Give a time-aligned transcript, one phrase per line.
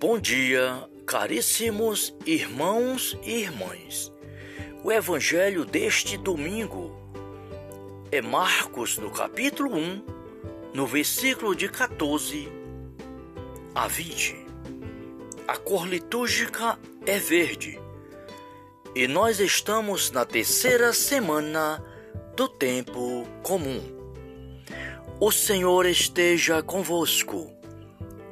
[0.00, 4.10] Bom dia, caríssimos irmãos e irmãs.
[4.82, 6.96] O evangelho deste domingo
[8.10, 10.02] é Marcos, no capítulo 1,
[10.72, 12.48] no versículo de 14
[13.74, 14.36] a 20.
[15.46, 17.78] A cor litúrgica é verde
[18.94, 21.84] e nós estamos na terceira semana
[22.34, 23.82] do tempo comum.
[25.20, 27.52] O Senhor esteja convosco,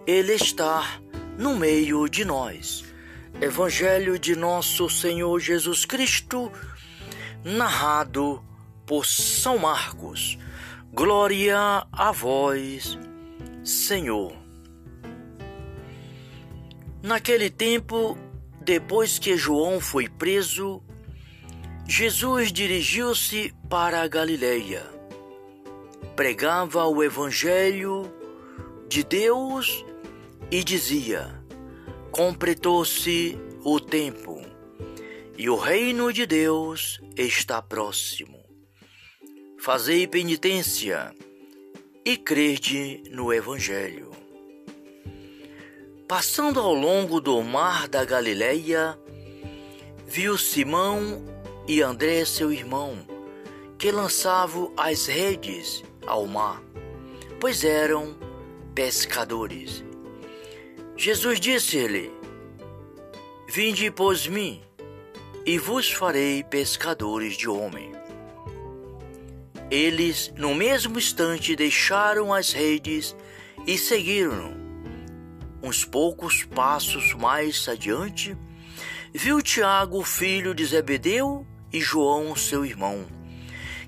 [0.07, 1.03] Ele está
[1.39, 2.85] no meio de nós.
[3.41, 6.51] Evangelho de nosso Senhor Jesus Cristo,
[7.45, 8.45] narrado
[8.85, 10.37] por São Marcos.
[10.93, 12.99] Glória a vós,
[13.63, 14.37] Senhor.
[17.01, 18.19] Naquele tempo,
[18.61, 20.83] depois que João foi preso,
[21.87, 24.85] Jesus dirigiu-se para a Galileia.
[26.17, 28.13] Pregava o evangelho
[28.89, 29.85] de Deus
[30.51, 31.43] e dizia:
[32.11, 34.41] Completou-se o tempo
[35.37, 38.39] e o reino de Deus está próximo.
[39.59, 41.15] Fazei penitência
[42.05, 44.11] e crede no Evangelho.
[46.09, 48.99] Passando ao longo do mar da Galileia,
[50.07, 51.23] viu Simão
[51.69, 53.07] e André, seu irmão,
[53.79, 56.63] que lançavam as redes ao mar,
[57.39, 58.17] pois eram
[58.75, 59.88] pescadores.
[61.01, 62.11] Jesus disse-lhe:
[63.49, 64.61] Vinde pós mim,
[65.47, 67.93] e vos farei pescadores de homem.
[69.71, 73.15] Eles, no mesmo instante, deixaram as redes
[73.65, 74.59] e seguiram-no.
[75.63, 78.37] Uns poucos passos mais adiante,
[79.15, 83.07] viu Tiago, filho de Zebedeu, e João, seu irmão,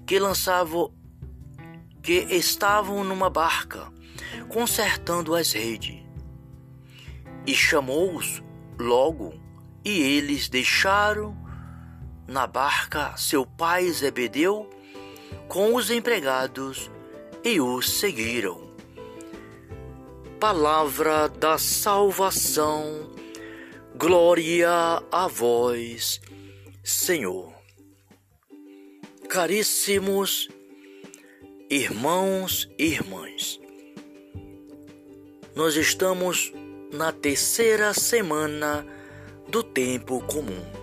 [0.07, 0.95] que lançavam,
[2.05, 3.93] que estavam numa barca,
[4.49, 6.00] consertando as redes
[7.47, 8.43] e chamou-os
[8.79, 9.35] logo,
[9.85, 11.37] e eles deixaram
[12.27, 14.71] na barca seu pai Zebedeu
[15.49, 16.91] com os empregados
[17.43, 18.71] e os seguiram.
[20.39, 23.11] Palavra da salvação,
[23.97, 24.71] glória
[25.11, 26.21] a vós,
[26.83, 27.53] Senhor.
[29.29, 30.49] Caríssimos
[31.69, 33.61] irmãos e irmãs,
[35.55, 36.53] nós estamos
[36.93, 38.87] na terceira semana
[39.49, 40.81] do tempo comum.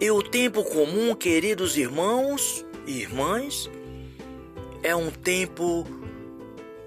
[0.00, 3.70] E o tempo comum, queridos irmãos e irmãs,
[4.82, 5.86] é um tempo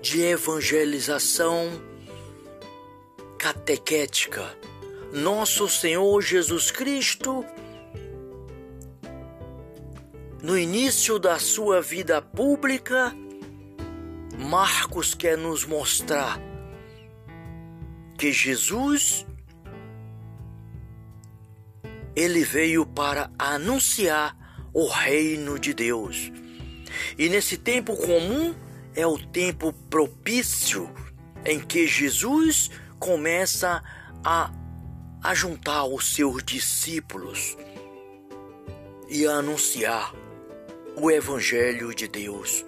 [0.02, 1.70] de evangelização
[3.38, 4.56] catequética.
[5.12, 7.44] Nosso Senhor Jesus Cristo,
[10.44, 13.12] no início da sua vida pública,
[14.38, 16.49] Marcos quer nos mostrar
[18.20, 19.26] que Jesus
[22.14, 24.38] ele veio para anunciar
[24.74, 26.30] o reino de Deus.
[27.18, 28.54] E nesse tempo comum
[28.94, 30.94] é o tempo propício
[31.46, 32.70] em que Jesus
[33.00, 33.82] começa
[34.22, 34.52] a,
[35.24, 37.56] a juntar os seus discípulos
[39.08, 40.14] e a anunciar
[40.98, 42.66] o Evangelho de Deus,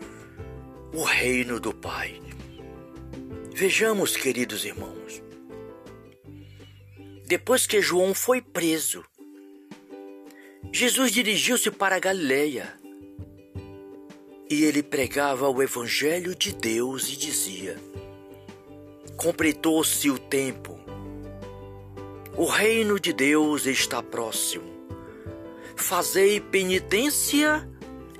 [0.93, 2.21] o reino do Pai.
[3.53, 5.21] Vejamos, queridos irmãos,
[7.31, 9.05] depois que João foi preso,
[10.69, 12.77] Jesus dirigiu-se para Galileia
[14.49, 17.77] e ele pregava o Evangelho de Deus e dizia:
[19.15, 20.77] Completou-se o tempo,
[22.35, 24.69] o reino de Deus está próximo.
[25.77, 27.65] Fazei penitência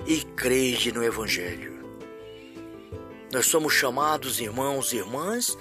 [0.06, 1.84] e crede no Evangelho.
[3.30, 5.58] Nós somos chamados, irmãos e irmãs,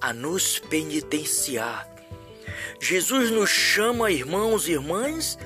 [0.00, 1.91] a nos penitenciar
[2.82, 5.38] Jesus nos chama, irmãos e irmãs,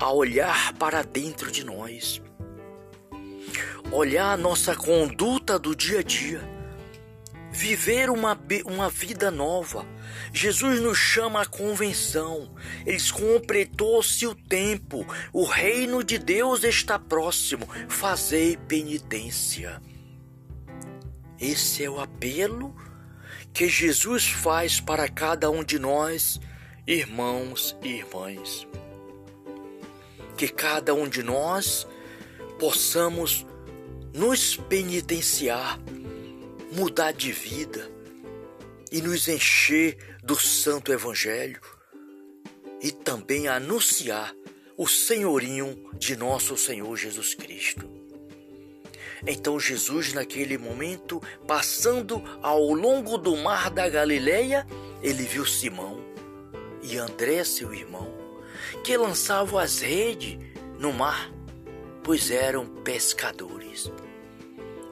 [0.00, 2.22] a olhar para dentro de nós,
[3.92, 6.40] olhar nossa conduta do dia a dia,
[7.52, 9.84] viver uma, uma vida nova.
[10.32, 12.54] Jesus nos chama à convenção,
[12.86, 19.78] ele completou-se o tempo, o reino de Deus está próximo, fazei penitência.
[21.38, 22.74] Esse é o apelo
[23.52, 26.40] que Jesus faz para cada um de nós
[26.88, 28.66] irmãos e irmãs.
[30.38, 31.86] Que cada um de nós
[32.58, 33.44] possamos
[34.14, 35.78] nos penitenciar,
[36.72, 37.90] mudar de vida
[38.90, 41.60] e nos encher do Santo Evangelho
[42.80, 44.34] e também anunciar
[44.74, 47.86] o senhorinho de nosso Senhor Jesus Cristo.
[49.26, 54.66] Então Jesus, naquele momento, passando ao longo do mar da Galileia,
[55.02, 55.97] ele viu Simão
[56.82, 58.12] e André, seu irmão,
[58.84, 60.38] que lançavam as redes
[60.78, 61.30] no mar,
[62.02, 63.90] pois eram pescadores.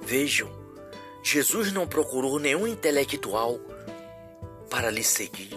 [0.03, 0.51] Vejam,
[1.23, 3.59] Jesus não procurou nenhum intelectual
[4.71, 5.51] para lhe seguir,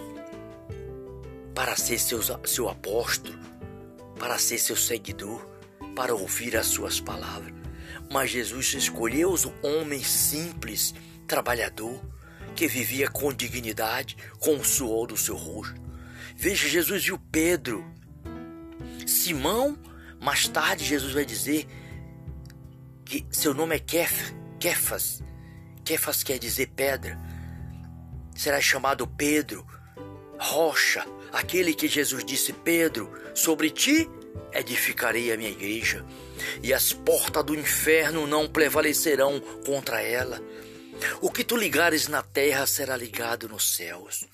[1.54, 3.38] para ser seu, seu apóstolo,
[4.18, 5.46] para ser seu seguidor,
[5.94, 7.54] para ouvir as suas palavras.
[8.12, 10.94] Mas Jesus escolheu os homens simples,
[11.26, 12.00] trabalhador,
[12.56, 15.89] que vivia com dignidade, com o suor do seu rosto.
[16.42, 17.84] Veja, Jesus viu Pedro,
[19.06, 19.78] Simão,
[20.18, 21.66] mais tarde Jesus vai dizer
[23.04, 25.22] que seu nome é Kef, Kefas.
[25.84, 27.20] Kefas quer dizer pedra.
[28.34, 29.66] Será chamado Pedro,
[30.38, 34.08] rocha, aquele que Jesus disse: Pedro, sobre ti
[34.50, 36.06] edificarei a minha igreja,
[36.62, 40.40] e as portas do inferno não prevalecerão contra ela.
[41.20, 44.26] O que tu ligares na terra será ligado nos céus.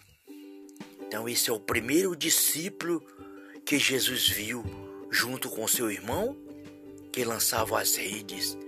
[1.06, 3.02] Então, esse é o primeiro discípulo
[3.64, 4.64] que Jesus viu
[5.10, 6.36] junto com seu irmão
[7.12, 8.58] que lançava as redes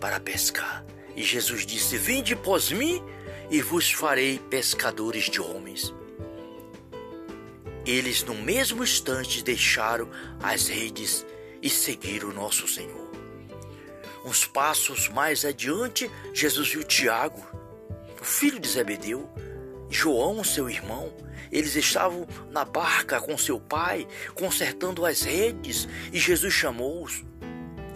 [0.00, 0.84] para pescar.
[1.16, 3.02] E Jesus disse: Vinde pós mim
[3.50, 5.94] e vos farei pescadores de homens.
[7.86, 10.08] Eles, no mesmo instante, deixaram
[10.42, 11.24] as redes
[11.62, 13.10] e seguiram o nosso Senhor.
[14.24, 17.44] Uns passos mais adiante, Jesus viu Tiago,
[18.20, 19.28] o filho de Zebedeu,
[19.90, 21.12] João, seu irmão.
[21.50, 27.24] Eles estavam na barca com seu pai, consertando as redes, e Jesus chamou-os.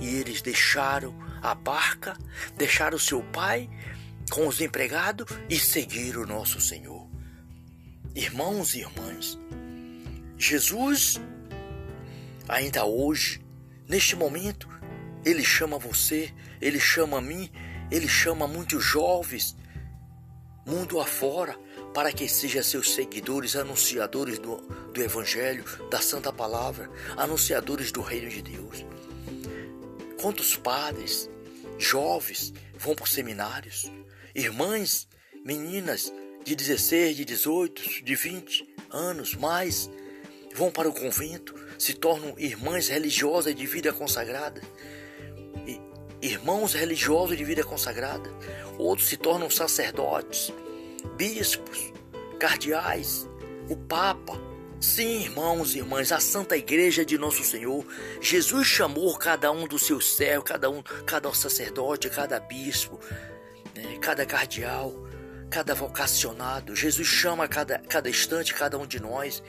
[0.01, 2.19] E eles deixaram a barca,
[2.57, 3.71] deixaram seu pai
[4.31, 7.09] com os empregados e seguiram o nosso Senhor.
[8.15, 9.39] Irmãos e irmãs,
[10.37, 11.21] Jesus,
[12.49, 13.41] ainda hoje,
[13.89, 14.69] neste momento,
[15.25, 17.51] Ele chama você, Ele chama a mim,
[17.91, 19.57] Ele chama muitos jovens,
[20.67, 21.57] mundo afora,
[21.95, 24.57] para que sejam seus seguidores, anunciadores do,
[24.93, 28.85] do Evangelho, da Santa Palavra, anunciadores do Reino de Deus.
[30.21, 31.31] Quantos padres,
[31.79, 33.93] jovens vão para os seminários,
[34.35, 35.07] irmãs,
[35.45, 36.13] meninas
[36.45, 39.89] de 16, de 18, de 20 anos mais,
[40.53, 44.61] vão para o convento, se tornam irmãs religiosas de vida consagrada,
[46.21, 48.29] irmãos religiosos de vida consagrada,
[48.79, 50.53] outros se tornam sacerdotes,
[51.17, 51.93] bispos,
[52.39, 53.29] cardeais,
[53.69, 54.41] o Papa.
[54.81, 57.87] Sim, irmãos e irmãs, a Santa Igreja de Nosso Senhor,
[58.21, 63.01] Jesus chamou cada um do seu céu, cada um, cada sacerdote, cada bispo,
[63.75, 64.93] né, cada cardeal,
[65.51, 66.77] cada vocacionado.
[66.77, 69.43] Jesus chama cada, cada instante cada um de nós,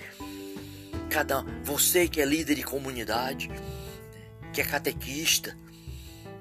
[1.10, 3.50] cada você que é líder de comunidade,
[4.54, 5.58] que é catequista,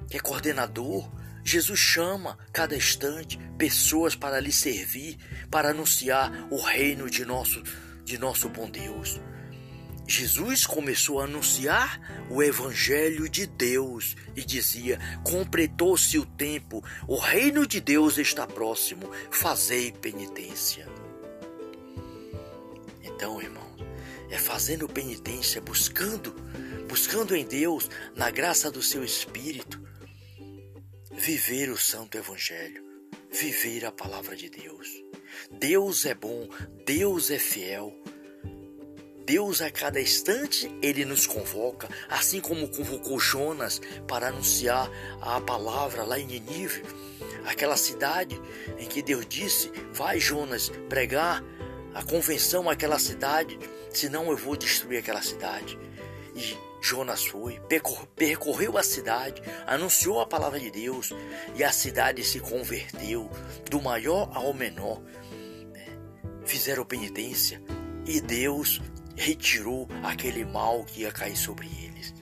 [0.08, 1.10] que é coordenador,
[1.44, 5.18] Jesus chama cada instante pessoas para lhe servir,
[5.50, 7.62] para anunciar o reino de nosso,
[8.02, 9.20] de nosso bom Deus.
[10.06, 17.66] Jesus começou a anunciar o Evangelho de Deus e dizia: Completou-se o tempo, o reino
[17.66, 20.86] de Deus está próximo, fazei penitência.
[23.02, 23.74] Então, irmão,
[24.30, 26.34] é fazendo penitência, buscando,
[26.88, 29.83] buscando em Deus, na graça do seu Espírito,
[31.16, 32.84] viver o Santo Evangelho,
[33.30, 34.88] viver a palavra de Deus.
[35.50, 36.48] Deus é bom,
[36.84, 37.96] Deus é fiel.
[39.24, 44.90] Deus a cada instante ele nos convoca, assim como convocou Jonas para anunciar
[45.22, 46.82] a palavra lá em Nínive,
[47.46, 48.38] aquela cidade
[48.78, 51.42] em que Deus disse: "Vai Jonas pregar
[51.94, 53.58] a convenção àquela cidade,
[53.90, 55.78] senão eu vou destruir aquela cidade".
[56.34, 57.58] E Jonas foi,
[58.14, 61.14] percorreu a cidade, anunciou a palavra de Deus
[61.54, 63.30] e a cidade se converteu
[63.70, 65.00] do maior ao menor.
[65.72, 65.86] Né?
[66.44, 67.58] Fizeram penitência
[68.04, 68.82] e Deus
[69.16, 72.12] retirou aquele mal que ia cair sobre eles.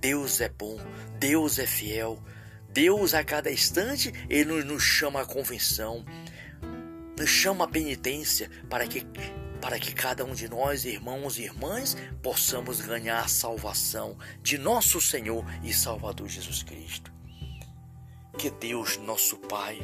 [0.00, 0.78] Deus é bom,
[1.18, 2.22] Deus é fiel.
[2.68, 6.04] Deus a cada instante ele nos chama à convenção,
[7.18, 9.04] nos chama à penitência para que
[9.60, 15.00] para que cada um de nós, irmãos e irmãs, possamos ganhar a salvação de nosso
[15.00, 17.12] Senhor e Salvador Jesus Cristo.
[18.38, 19.80] Que Deus, nosso Pai,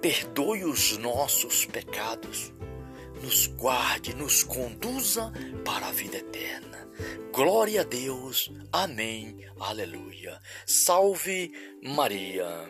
[0.00, 2.52] perdoe os nossos pecados,
[3.22, 5.32] nos guarde, nos conduza
[5.64, 6.88] para a vida eterna.
[7.32, 8.50] Glória a Deus.
[8.72, 9.44] Amém.
[9.60, 10.40] Aleluia.
[10.66, 11.52] Salve
[11.82, 12.68] Maria.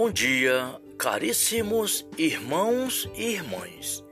[0.00, 4.04] Bom dia, Caríssimos irmãos e irmãs,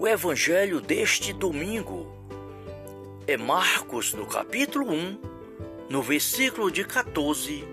[0.00, 2.12] o evangelho deste domingo
[3.28, 5.18] é Marcos, no capítulo 1,
[5.88, 7.64] no versículo de 14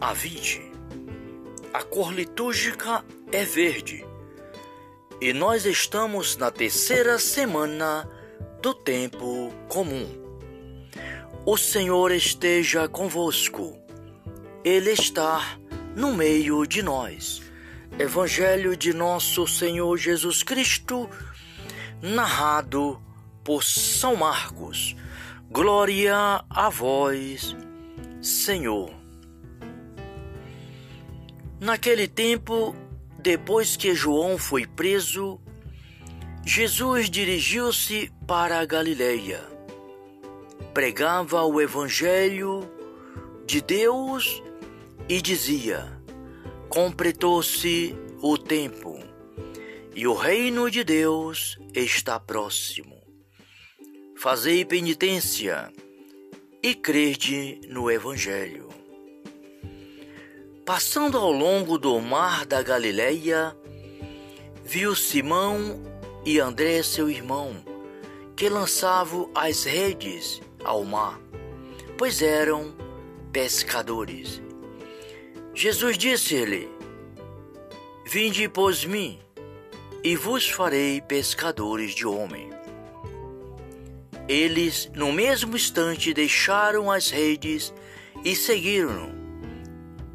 [0.00, 0.72] a 20.
[1.70, 4.02] A cor litúrgica é verde
[5.20, 8.08] e nós estamos na terceira semana
[8.62, 10.08] do tempo comum.
[11.44, 13.76] O Senhor esteja convosco,
[14.64, 15.60] Ele está
[15.94, 17.42] no meio de nós.
[17.98, 21.08] Evangelho de nosso Senhor Jesus Cristo,
[22.00, 23.00] narrado
[23.44, 24.96] por São Marcos.
[25.50, 27.54] Glória a vós,
[28.22, 28.90] Senhor.
[31.60, 32.74] Naquele tempo,
[33.18, 35.38] depois que João foi preso,
[36.44, 39.44] Jesus dirigiu-se para a Galileia.
[40.72, 42.68] Pregava o Evangelho
[43.46, 44.42] de Deus
[45.08, 46.00] e dizia:
[46.68, 48.98] Completou-se o tempo
[49.94, 53.00] e o reino de Deus está próximo.
[54.16, 55.72] Fazei penitência
[56.62, 58.68] e crede no Evangelho.
[60.64, 63.54] Passando ao longo do mar da Galileia,
[64.64, 65.82] viu Simão
[66.24, 67.56] e André, seu irmão,
[68.36, 71.20] que lançavam as redes ao mar,
[71.98, 72.72] pois eram
[73.32, 74.40] pescadores.
[75.54, 76.66] Jesus disse-lhe:
[78.06, 79.18] Vinde pós mim,
[80.02, 82.48] e vos farei pescadores de homem.
[84.26, 87.72] Eles, no mesmo instante, deixaram as redes
[88.24, 89.12] e seguiram-no.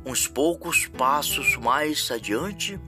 [0.04, 2.80] Uns poucos passos mais adiante,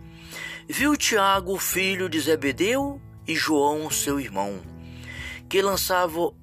[0.67, 4.59] viu Tiago, filho de Zebedeu, e João, seu irmão,
[5.47, 6.35] que lançavam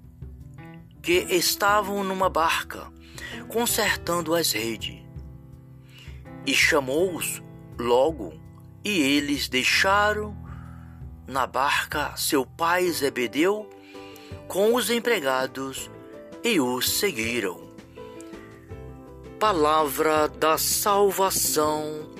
[1.02, 2.92] que estavam numa barca,
[3.48, 5.05] consertando as redes
[6.46, 7.42] e chamou-os
[7.78, 8.32] logo,
[8.84, 10.36] e eles deixaram
[11.26, 13.68] na barca seu pai Zebedeu
[14.46, 15.90] com os empregados
[16.44, 17.66] e os seguiram.
[19.40, 22.14] Palavra da salvação,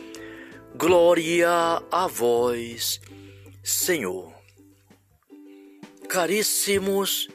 [0.75, 1.49] glória
[1.91, 3.01] a vós,
[3.63, 4.35] Senhor.
[6.09, 7.29] Caríssimos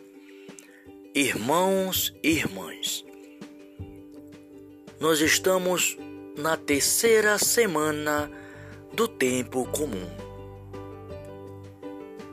[1.16, 3.04] irmãos e irmãs,
[5.00, 5.98] nós estamos
[6.38, 8.32] na terceira semana
[8.94, 10.10] do tempo comum.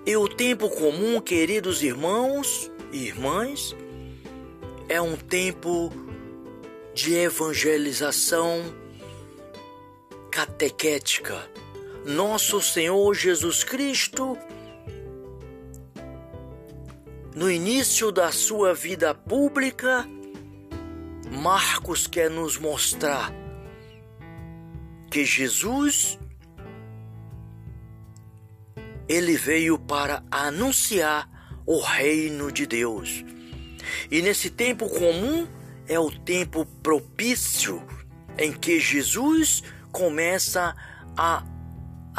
[0.07, 3.77] E o tempo comum, queridos irmãos e irmãs,
[4.89, 5.93] é um tempo
[6.95, 8.63] de evangelização
[10.31, 11.49] catequética.
[12.07, 14.39] Nosso Senhor Jesus Cristo,
[17.35, 20.09] no início da sua vida pública,
[21.31, 23.31] Marcos quer nos mostrar
[25.19, 26.17] que Jesus
[29.09, 31.29] ele veio para anunciar
[31.67, 33.25] o reino de Deus.
[34.13, 35.49] E nesse tempo comum
[35.89, 37.83] é o tempo propício
[38.39, 40.77] em que Jesus começa
[41.17, 41.43] a,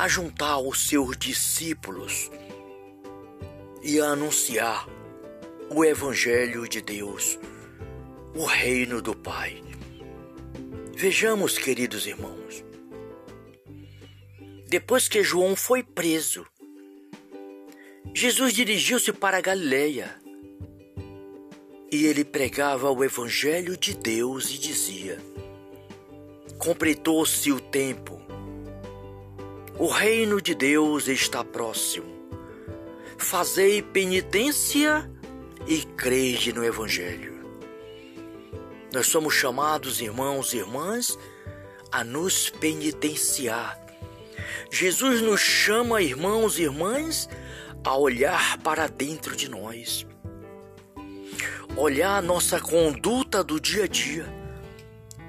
[0.09, 2.29] juntar os seus discípulos
[3.81, 4.89] e a anunciar
[5.69, 7.39] o Evangelho de Deus,
[8.35, 9.63] o reino do Pai.
[10.97, 12.67] Vejamos, queridos irmãos,
[14.69, 16.45] depois que João foi preso,
[18.13, 20.15] Jesus dirigiu-se para Galileia
[21.91, 25.17] e ele pregava o Evangelho de Deus e dizia:
[26.59, 28.21] Completou-se o tempo,
[29.79, 32.19] o reino de Deus está próximo.
[33.17, 35.09] Fazei penitência
[35.65, 37.39] e crede no Evangelho.
[38.93, 41.17] Nós somos chamados, irmãos e irmãs,
[41.91, 43.78] a nos penitenciar
[44.71, 47.29] Jesus nos chama, irmãos e irmãs,
[47.83, 50.05] a olhar para dentro de nós,
[51.75, 54.25] olhar nossa conduta do dia a dia,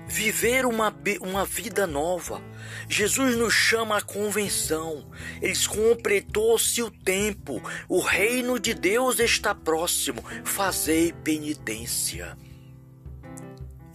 [0.06, 2.42] viver uma, uma vida nova.
[2.88, 5.08] Jesus nos chama à convenção,
[5.40, 12.36] ele completou-se o tempo, o reino de Deus está próximo, fazei penitência.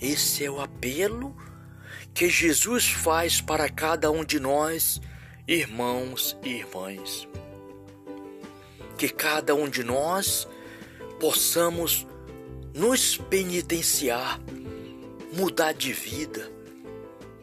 [0.02, 1.36] Esse é o apelo
[2.14, 5.02] que Jesus faz para cada um de nós
[5.48, 7.28] irmãos e irmãs.
[8.98, 10.48] Que cada um de nós
[11.20, 12.06] possamos
[12.74, 14.40] nos penitenciar,
[15.34, 16.52] mudar de vida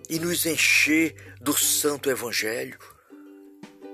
[0.08, 2.78] e nos encher do Santo Evangelho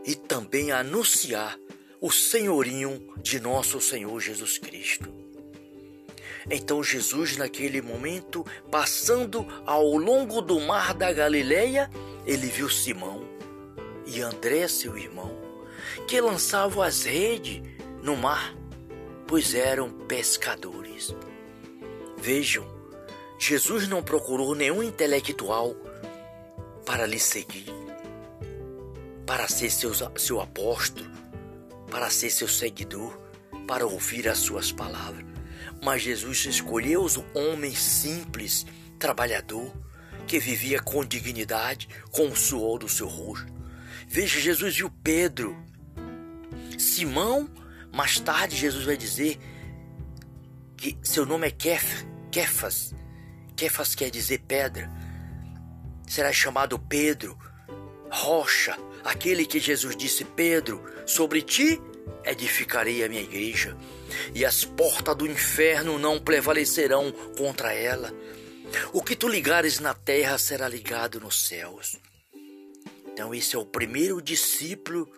[0.04, 1.58] e também anunciar
[2.00, 5.12] o senhorinho de nosso Senhor Jesus Cristo.
[6.50, 11.90] Então Jesus, naquele momento, passando ao longo do mar da Galileia,
[12.24, 13.37] ele viu Simão
[14.08, 15.30] e André, seu irmão,
[16.06, 17.62] que lançavam as redes
[18.02, 18.56] no mar,
[19.26, 21.14] pois eram pescadores.
[22.16, 22.66] Vejam,
[23.38, 25.76] Jesus não procurou nenhum intelectual
[26.86, 27.66] para lhe seguir,
[29.26, 31.10] para ser seu, seu apóstolo,
[31.90, 33.14] para ser seu seguidor,
[33.66, 35.26] para ouvir as suas palavras.
[35.84, 38.64] Mas Jesus escolheu os homens simples,
[38.98, 39.70] trabalhador,
[40.26, 43.57] que vivia com dignidade, com o suor do seu rosto.
[44.08, 45.54] Veja, Jesus viu Pedro,
[46.78, 47.48] Simão,
[47.92, 49.38] mais tarde Jesus vai dizer
[50.78, 52.94] que seu nome é Kef, Kefas.
[53.54, 54.90] Kefas quer dizer pedra.
[56.06, 57.36] Será chamado Pedro,
[58.10, 61.78] rocha, aquele que Jesus disse: Pedro, sobre ti
[62.24, 63.76] edificarei a minha igreja,
[64.34, 68.10] e as portas do inferno não prevalecerão contra ela.
[68.92, 71.98] O que tu ligares na terra será ligado nos céus.
[73.18, 75.10] Então, esse é o primeiro discípulo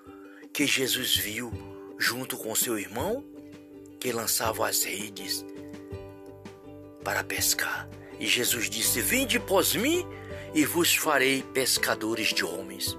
[0.55, 1.53] que Jesus viu
[1.99, 3.23] junto com seu irmão,
[4.01, 5.45] que lançava as redes
[7.05, 7.87] para pescar.
[8.19, 10.03] E Jesus disse: Vinde após mim
[10.55, 12.97] e vos farei pescadores de homens.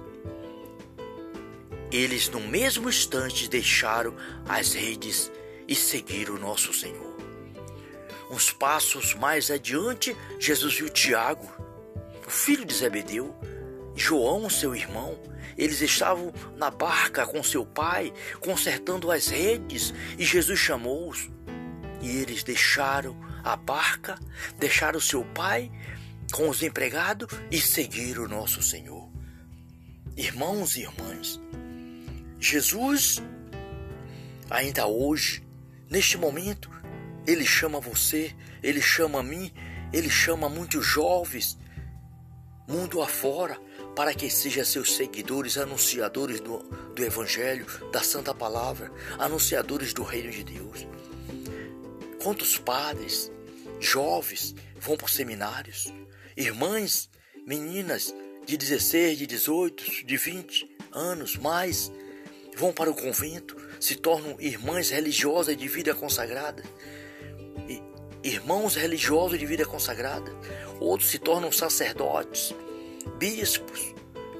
[1.90, 4.14] Eles, no mesmo instante, deixaram
[4.48, 5.32] as redes
[5.66, 7.16] e seguiram o nosso Senhor.
[8.30, 11.50] Uns passos mais adiante, Jesus viu Tiago,
[12.24, 13.34] o filho de Zebedeu,
[13.94, 15.18] João, seu irmão.
[15.56, 21.30] Eles estavam na barca com seu pai, consertando as redes, e Jesus chamou-os.
[22.00, 24.18] E eles deixaram a barca,
[24.58, 25.70] deixaram seu pai
[26.32, 29.10] com os empregados e seguiram o nosso Senhor.
[30.16, 31.40] Irmãos e irmãs,
[32.38, 33.22] Jesus,
[34.50, 35.42] ainda hoje,
[35.88, 36.70] neste momento,
[37.26, 39.52] ele chama você, ele chama a mim,
[39.92, 41.58] ele chama muitos jovens,
[42.66, 43.58] mundo afora,
[43.94, 46.58] para que sejam seus seguidores, anunciadores do,
[46.94, 50.86] do Evangelho, da Santa Palavra, anunciadores do Reino de Deus.
[52.22, 53.30] Quantos padres,
[53.80, 55.92] jovens vão para os seminários,
[56.36, 57.10] irmãs,
[57.46, 58.14] meninas
[58.46, 61.90] de 16, de 18, de 20 anos mais,
[62.56, 66.62] vão para o convento, se tornam irmãs religiosas de vida consagrada,
[68.22, 70.32] irmãos religiosos de vida consagrada,
[70.78, 72.54] outros se tornam sacerdotes,
[73.18, 73.91] bispos,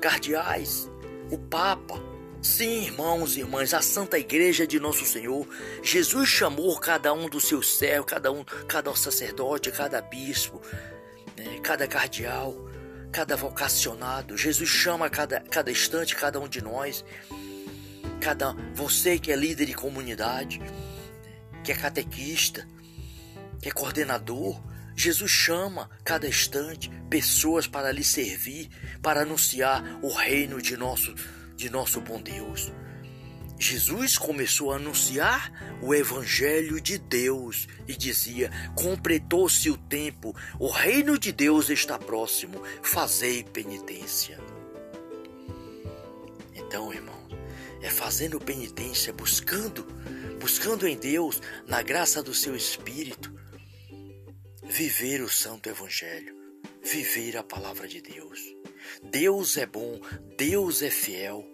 [0.03, 0.91] cardeais,
[1.31, 1.99] o Papa.
[2.43, 5.47] Sim, irmãos e irmãs, a Santa Igreja de Nosso Senhor,
[5.81, 10.61] Jesus chamou cada um dos seus servos, cada um, cada sacerdote, cada bispo,
[11.37, 12.69] né, cada cardeal,
[13.13, 14.37] cada vocacionado.
[14.37, 17.05] Jesus chama cada, cada instante cada um de nós
[18.23, 20.61] cada você que é líder de comunidade,
[21.65, 22.67] que é catequista,
[23.61, 24.63] que é coordenador,
[25.03, 28.71] Jesus chama cada instante pessoas para lhe servir,
[29.03, 31.13] para anunciar o reino de nosso
[31.57, 32.73] de nosso bom Deus.
[33.59, 41.19] Jesus começou a anunciar o evangelho de Deus e dizia: "Completou-se o tempo, o reino
[41.19, 44.39] de Deus está próximo, fazei penitência".
[46.55, 47.27] Então, irmão,
[47.81, 49.85] é fazendo penitência, buscando,
[50.41, 53.42] buscando em Deus, na graça do seu Espírito,
[54.63, 56.35] viver o Santo Evangelho,
[56.83, 58.41] viver a palavra de Deus.
[59.03, 60.01] Deus é bom,
[60.37, 61.45] Deus é fiel.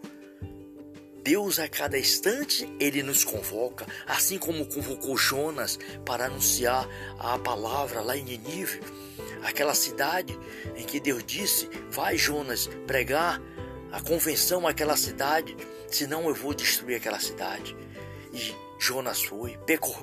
[1.23, 8.01] Deus a cada instante ele nos convoca, assim como convocou Jonas para anunciar a palavra
[8.01, 8.81] lá em Nínive,
[9.43, 10.39] aquela cidade
[10.77, 13.43] em que Deus disse: "Vai Jonas pregar
[13.91, 15.57] a convenção àquela cidade"
[15.91, 17.77] senão eu vou destruir aquela cidade.
[18.33, 19.59] E Jonas foi,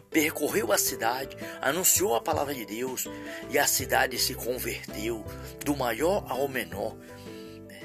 [0.09, 3.07] percorreu a cidade, anunciou a palavra de Deus
[3.49, 5.23] e a cidade se converteu
[5.63, 6.95] do maior ao menor.
[7.67, 7.81] Né?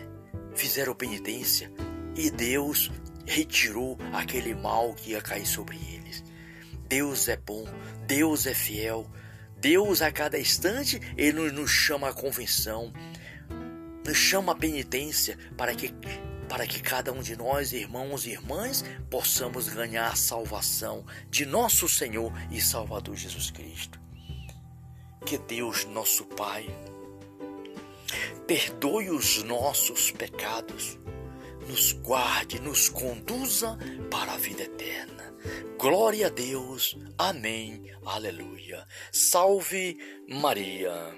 [0.54, 1.70] Fizeram penitência
[2.16, 2.90] e Deus
[3.24, 6.24] retirou aquele mal que ia cair sobre eles.
[6.88, 7.64] Deus é bom,
[8.06, 9.06] Deus é fiel,
[9.56, 12.92] Deus a cada instante ele nos chama à convenção,
[14.04, 15.94] nos chama à penitência para que
[16.50, 21.88] para que cada um de nós, irmãos e irmãs, possamos ganhar a salvação de nosso
[21.88, 24.00] Senhor e Salvador Jesus Cristo.
[25.24, 26.66] Que Deus, nosso Pai,
[28.48, 30.98] perdoe os nossos pecados,
[31.68, 33.78] nos guarde, nos conduza
[34.10, 35.32] para a vida eterna.
[35.78, 36.98] Glória a Deus.
[37.16, 37.84] Amém.
[38.04, 38.84] Aleluia.
[39.12, 39.96] Salve
[40.28, 41.14] Maria.